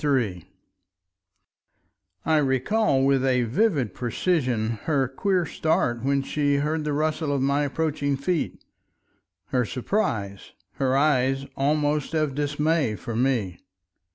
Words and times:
§3 0.03 0.45
I 2.25 2.37
recall 2.37 3.03
with 3.05 3.23
a 3.23 3.43
vivid 3.43 3.93
precision 3.93 4.79
her 4.85 5.07
queer 5.07 5.45
start 5.45 6.01
when 6.01 6.23
she 6.23 6.55
heard 6.55 6.85
the 6.85 6.91
rustle 6.91 7.31
of 7.31 7.39
my 7.39 7.65
approaching 7.65 8.17
feet, 8.17 8.65
her 9.49 9.63
surprise, 9.63 10.53
her 10.77 10.97
eyes 10.97 11.45
almost 11.55 12.15
of 12.15 12.33
dismay 12.33 12.95
for 12.95 13.15
me. 13.15 13.59